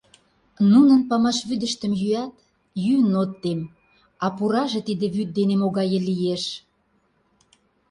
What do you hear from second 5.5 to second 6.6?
могае лиеш!